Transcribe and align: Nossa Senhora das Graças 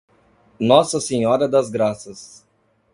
Nossa 0.59 0.99
Senhora 0.99 1.47
das 1.47 1.69
Graças 1.69 2.43